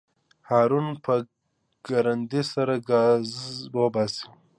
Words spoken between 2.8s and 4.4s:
ګازر وباسي.